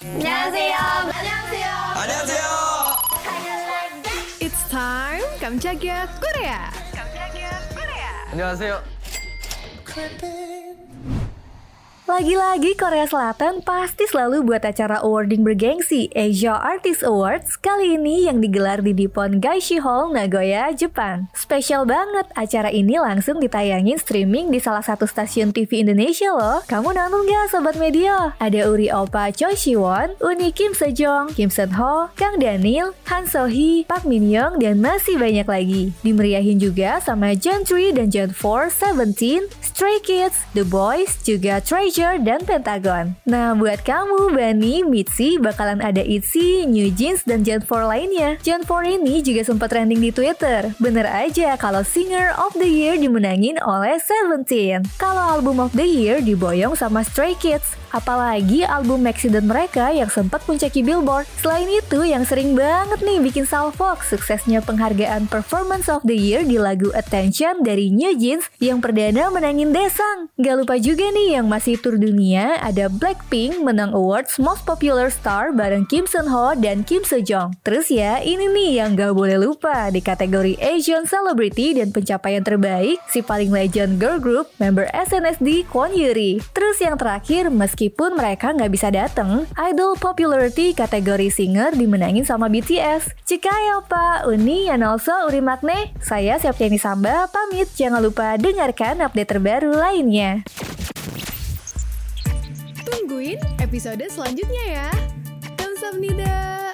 안녕하세요. 0.00 0.76
안녕하세요. 0.76 1.66
안녕하세요. 1.96 2.44
It's 4.40 4.68
time 4.70 5.24
깜짝이야 5.40 6.06
Korea. 6.20 6.70
안녕하세요. 8.30 8.82
Lagi-lagi 12.08 12.72
Korea 12.72 13.04
Selatan 13.04 13.60
pasti 13.60 14.08
selalu 14.08 14.40
buat 14.40 14.64
acara 14.64 15.04
awarding 15.04 15.44
bergengsi 15.44 16.08
Asia 16.16 16.56
Artist 16.56 17.04
Awards 17.04 17.60
kali 17.60 18.00
ini 18.00 18.24
yang 18.24 18.40
digelar 18.40 18.80
di 18.80 18.96
Nippon 18.96 19.44
Gaishi 19.44 19.76
Hall, 19.76 20.08
Nagoya, 20.16 20.72
Jepang. 20.72 21.28
Spesial 21.36 21.84
banget, 21.84 22.24
acara 22.32 22.72
ini 22.72 22.96
langsung 22.96 23.44
ditayangin 23.44 24.00
streaming 24.00 24.48
di 24.48 24.56
salah 24.56 24.80
satu 24.80 25.04
stasiun 25.04 25.52
TV 25.52 25.84
Indonesia 25.84 26.32
loh. 26.32 26.64
Kamu 26.64 26.96
nonton 26.96 27.28
gak 27.28 27.52
Sobat 27.52 27.76
Media? 27.76 28.32
Ada 28.40 28.72
Uri 28.72 28.88
Opa 28.88 29.28
Choi 29.28 29.52
Siwon, 29.52 30.16
Uni 30.24 30.48
Kim 30.48 30.72
Sejong, 30.72 31.36
Kim 31.36 31.52
Seon 31.52 31.76
Ho, 31.76 32.08
Kang 32.16 32.40
Daniel, 32.40 32.96
Han 33.12 33.28
So 33.28 33.52
Hee, 33.52 33.84
Park 33.84 34.08
Min 34.08 34.32
Young, 34.32 34.56
dan 34.56 34.80
masih 34.80 35.20
banyak 35.20 35.44
lagi. 35.44 35.92
Dimeriahin 36.00 36.56
juga 36.56 37.04
sama 37.04 37.36
John 37.36 37.68
3 37.68 37.92
dan 37.92 38.08
John 38.08 38.32
4, 38.32 38.72
Seventeen, 38.72 39.44
Stray 39.78 40.02
Kids, 40.02 40.42
The 40.58 40.66
Boys, 40.66 41.22
juga 41.22 41.62
Treasure 41.62 42.18
dan 42.18 42.42
Pentagon. 42.42 43.14
Nah, 43.22 43.54
buat 43.54 43.78
kamu, 43.86 44.34
Bani, 44.34 44.82
Mitzi, 44.82 45.38
bakalan 45.38 45.78
ada 45.78 46.02
ITZY, 46.02 46.66
New 46.66 46.90
Jeans, 46.98 47.22
dan 47.22 47.46
Gen 47.46 47.62
4 47.62 47.86
lainnya. 47.86 48.34
Gen 48.42 48.66
4 48.66 48.98
ini 48.98 49.22
juga 49.22 49.46
sempat 49.46 49.70
trending 49.70 50.02
di 50.02 50.10
Twitter. 50.10 50.74
Bener 50.82 51.06
aja 51.06 51.54
kalau 51.54 51.86
Singer 51.86 52.34
of 52.42 52.58
the 52.58 52.66
Year 52.66 52.98
dimenangin 52.98 53.54
oleh 53.62 54.02
Seventeen. 54.02 54.82
Kalau 54.98 55.38
Album 55.38 55.62
of 55.62 55.70
the 55.78 55.86
Year 55.86 56.18
diboyong 56.18 56.74
sama 56.74 57.06
Stray 57.06 57.38
Kids. 57.38 57.78
Apalagi 57.88 58.68
album 58.68 59.08
Accident 59.08 59.48
mereka 59.48 59.88
yang 59.94 60.12
sempat 60.12 60.44
puncaki 60.44 60.84
Billboard. 60.84 61.24
Selain 61.40 61.64
itu, 61.70 62.04
yang 62.04 62.26
sering 62.26 62.52
banget 62.52 63.00
nih 63.00 63.22
bikin 63.22 63.48
salfok 63.48 64.04
suksesnya 64.04 64.60
penghargaan 64.60 65.24
Performance 65.30 65.88
of 65.88 66.04
the 66.04 66.18
Year 66.18 66.44
di 66.44 66.60
lagu 66.60 66.92
Attention 66.92 67.64
dari 67.64 67.88
New 67.88 68.12
Jeans 68.18 68.44
yang 68.60 68.84
perdana 68.84 69.32
menangin 69.32 69.67
Desang. 69.68 70.32
Gak 70.40 70.64
lupa 70.64 70.80
juga 70.80 71.12
nih 71.12 71.36
yang 71.36 71.44
masih 71.44 71.76
tur 71.76 72.00
dunia, 72.00 72.56
ada 72.64 72.88
Blackpink 72.88 73.60
menang 73.60 73.92
awards 73.92 74.40
Most 74.40 74.64
Popular 74.64 75.12
Star 75.12 75.52
bareng 75.52 75.84
Kim 75.84 76.08
Seon 76.08 76.24
Ho 76.30 76.56
dan 76.56 76.86
Kim 76.88 77.04
Sejong. 77.04 77.52
Terus 77.60 77.92
ya, 77.92 78.16
ini 78.24 78.48
nih 78.48 78.80
yang 78.80 78.96
gak 78.96 79.12
boleh 79.12 79.36
lupa 79.36 79.92
di 79.92 80.00
kategori 80.00 80.56
Asian 80.56 81.04
Celebrity 81.04 81.76
dan 81.76 81.92
pencapaian 81.92 82.40
terbaik 82.40 82.96
si 83.12 83.20
paling 83.20 83.52
legend 83.52 84.00
girl 84.00 84.16
group 84.16 84.48
member 84.56 84.88
SNSD 84.94 85.68
Kwon 85.68 85.92
Yuri. 85.92 86.40
Terus 86.56 86.80
yang 86.80 86.96
terakhir, 86.96 87.52
meskipun 87.52 88.16
mereka 88.16 88.56
nggak 88.56 88.72
bisa 88.72 88.88
datang, 88.88 89.44
Idol 89.58 90.00
Popularity 90.00 90.72
kategori 90.72 91.28
singer 91.28 91.76
dimenangin 91.76 92.24
sama 92.24 92.48
BTS. 92.48 93.12
Cikayo 93.28 93.84
Pak, 93.84 94.24
Uni, 94.24 94.72
and 94.72 94.80
also 94.80 95.12
Uri 95.28 95.44
Magne. 95.44 95.92
Saya 96.00 96.40
Septiani 96.40 96.80
Samba, 96.80 97.28
pamit. 97.28 97.68
Jangan 97.76 98.00
lupa 98.00 98.40
dengarkan 98.40 99.04
update 99.04 99.36
terbaru 99.58 99.74
lainnya. 99.74 100.46
Tungguin 102.86 103.42
episode 103.58 104.06
selanjutnya 104.06 104.64
ya. 104.70 104.90
Kamsahamnida. 105.58 106.67